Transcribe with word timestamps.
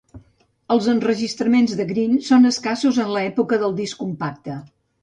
Els 0.75 0.87
enregistraments 0.93 1.75
de 1.81 1.87
Greene 1.91 2.25
són 2.31 2.53
escassos 2.53 3.01
en 3.07 3.17
l'època 3.19 3.65
del 3.67 3.79
disc 3.85 4.05
compacte. 4.07 4.63